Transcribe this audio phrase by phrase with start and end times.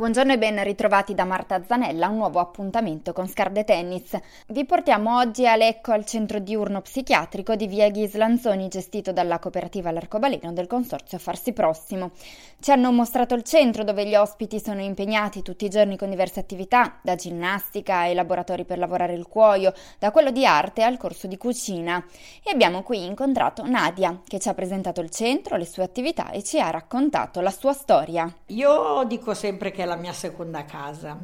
[0.00, 4.18] Buongiorno e ben ritrovati da Marta Zanella, un nuovo appuntamento con Scarde Tennis.
[4.46, 9.90] Vi portiamo oggi a Lecco al centro diurno psichiatrico di Via Ghislanzoni gestito dalla cooperativa
[9.90, 12.12] L'Arcobaleno del consorzio Farsi Prossimo.
[12.58, 16.40] Ci hanno mostrato il centro dove gli ospiti sono impegnati tutti i giorni con diverse
[16.40, 21.26] attività, da ginnastica ai laboratori per lavorare il cuoio, da quello di arte al corso
[21.26, 22.02] di cucina.
[22.42, 26.42] E abbiamo qui incontrato Nadia che ci ha presentato il centro, le sue attività e
[26.42, 28.34] ci ha raccontato la sua storia.
[28.46, 31.18] Io dico sempre che la mia seconda casa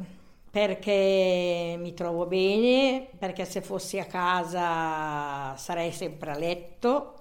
[0.49, 7.13] perché mi trovo bene, perché se fossi a casa sarei sempre a letto,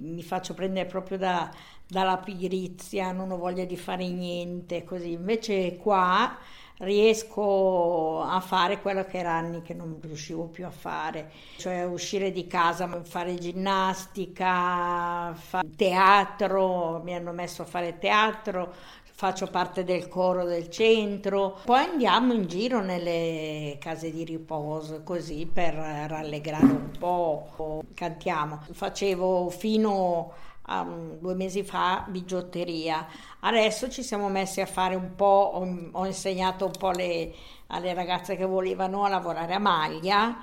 [0.00, 1.50] mi faccio prendere proprio da,
[1.86, 5.12] dalla pigrizia, non ho voglia di fare niente, così.
[5.12, 6.36] Invece qua
[6.78, 12.32] riesco a fare quello che era anni che non riuscivo più a fare, cioè uscire
[12.32, 18.74] di casa, fare ginnastica, fare teatro, mi hanno messo a fare teatro,
[19.22, 25.46] faccio parte del coro del centro, poi andiamo in giro nelle case di riposo così
[25.46, 28.62] per rallegrare un po', cantiamo.
[28.72, 30.84] Facevo fino a
[31.20, 33.06] due mesi fa bigiotteria,
[33.38, 37.32] adesso ci siamo messi a fare un po', ho, ho insegnato un po' le,
[37.68, 40.36] alle ragazze che volevano a lavorare a maglia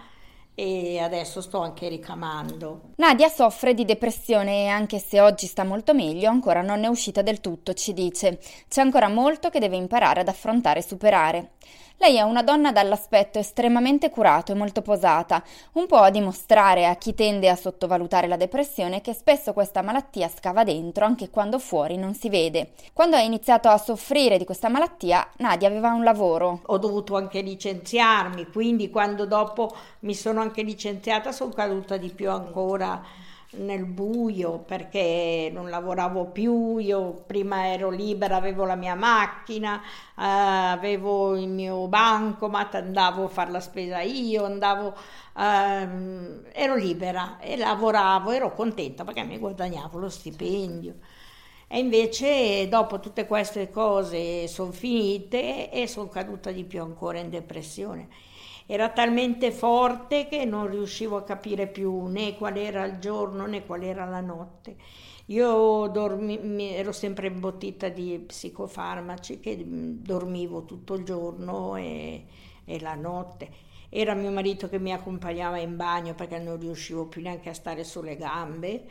[0.59, 2.91] e adesso sto anche ricamando.
[2.97, 7.21] Nadia soffre di depressione e anche se oggi sta molto meglio, ancora non è uscita
[7.21, 8.39] del tutto, ci dice.
[8.67, 11.52] C'è ancora molto che deve imparare ad affrontare e superare.
[12.02, 16.95] Lei è una donna dall'aspetto estremamente curato e molto posata, un po' a dimostrare a
[16.95, 21.97] chi tende a sottovalutare la depressione che spesso questa malattia scava dentro anche quando fuori
[21.97, 22.72] non si vede.
[22.94, 26.61] Quando ha iniziato a soffrire di questa malattia, Nadia aveva un lavoro.
[26.67, 32.31] Ho dovuto anche licenziarmi, quindi quando dopo mi sono anche licenziata sono caduta di più
[32.31, 33.03] ancora
[33.52, 39.81] nel buio perché non lavoravo più, io prima ero libera, avevo la mia macchina, eh,
[40.16, 44.94] avevo il mio bancomat, andavo a fare la spesa io, andavo,
[45.38, 50.95] ehm, ero libera e lavoravo, ero contenta perché mi guadagnavo lo stipendio.
[51.67, 57.30] E invece dopo tutte queste cose sono finite e sono caduta di più ancora in
[57.30, 58.08] depressione
[58.71, 63.65] era talmente forte che non riuscivo a capire più né qual era il giorno né
[63.65, 64.75] qual era la notte.
[65.25, 72.25] Io dormi, ero sempre imbottita di psicofarmaci che dormivo tutto il giorno e,
[72.63, 73.49] e la notte.
[73.89, 77.83] Era mio marito che mi accompagnava in bagno perché non riuscivo più neanche a stare
[77.83, 78.85] sulle gambe.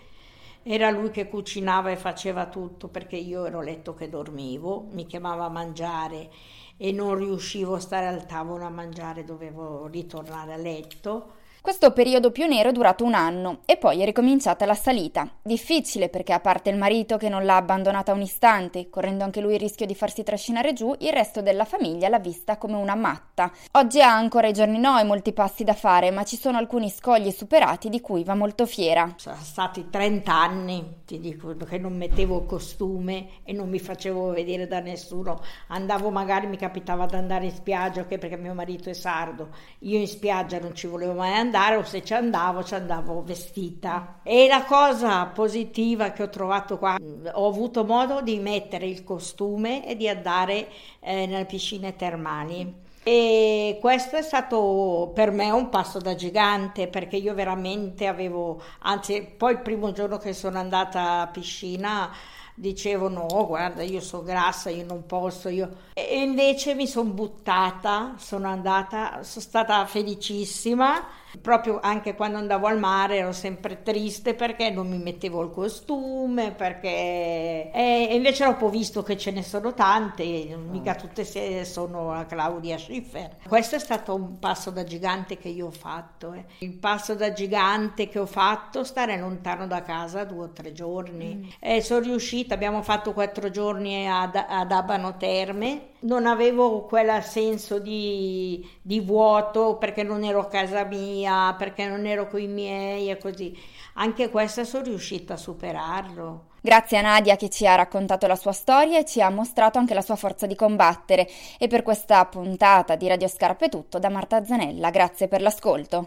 [0.63, 5.07] Era lui che cucinava e faceva tutto perché io ero a letto che dormivo, mi
[5.07, 6.31] chiamava a mangiare
[6.77, 11.33] e non riuscivo a stare al tavolo a mangiare, dovevo ritornare a letto
[11.69, 15.29] questo periodo più nero è durato un anno e poi è ricominciata la salita.
[15.43, 19.53] Difficile perché a parte il marito che non l'ha abbandonata un istante, correndo anche lui
[19.53, 23.53] il rischio di farsi trascinare giù, il resto della famiglia l'ha vista come una matta.
[23.73, 26.89] Oggi ha ancora i giorni no e molti passi da fare, ma ci sono alcuni
[26.89, 29.13] scogli superati di cui va molto fiera.
[29.17, 34.67] Sono stati 30 anni, ti dico, che non mettevo costume e non mi facevo vedere
[34.67, 35.43] da nessuno.
[35.67, 39.51] Andavo magari, mi capitava di andare in spiaggia, okay, perché mio marito è sardo.
[39.81, 43.23] Io in spiaggia non ci volevo mai andare andare o se ci andavo ci andavo
[43.23, 44.21] vestita.
[44.23, 46.97] E la cosa positiva che ho trovato qua,
[47.33, 50.69] ho avuto modo di mettere il costume e di andare
[51.01, 52.87] eh, nelle piscine termali.
[53.03, 59.23] E questo è stato per me un passo da gigante perché io veramente avevo, anzi
[59.37, 62.11] poi il primo giorno che sono andata a piscina
[62.59, 65.87] dicevo no, guarda, io sono grassa, io non posso, io...
[65.95, 71.07] E invece mi sono buttata, sono andata, sono stata felicissima,
[71.41, 76.53] proprio anche quando andavo al mare ero sempre triste perché non mi mettevo il costume,
[76.53, 77.71] perché...
[77.73, 81.25] E invece dopo visto che ce ne sono tante, mica tutte
[81.65, 83.37] sono la Claudia Schiffer.
[83.47, 86.33] Questo è stato un passo da gigante che io ho fatto.
[86.33, 86.45] Eh.
[86.59, 91.35] Il passo da gigante che ho fatto, stare lontano da casa due o tre giorni.
[91.35, 91.49] Mm.
[91.61, 97.23] E sono riuscita uscita, abbiamo fatto quattro giorni ad, ad Abano Terme, non avevo quel
[97.23, 102.47] senso di, di vuoto perché non ero a casa mia, perché non ero con i
[102.47, 103.57] miei e così.
[103.95, 106.47] Anche questa sono riuscita a superarlo.
[106.61, 109.95] Grazie a Nadia che ci ha raccontato la sua storia e ci ha mostrato anche
[109.95, 111.29] la sua forza di combattere.
[111.59, 114.91] E per questa puntata di Radio Scarpe tutto da Marta Zanella.
[114.91, 116.07] Grazie per l'ascolto.